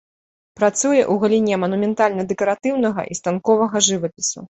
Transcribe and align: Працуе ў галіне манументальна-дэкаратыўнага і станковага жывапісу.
Працуе 0.59 1.01
ў 1.01 1.15
галіне 1.23 1.55
манументальна-дэкаратыўнага 1.63 3.01
і 3.11 3.19
станковага 3.21 3.77
жывапісу. 3.91 4.39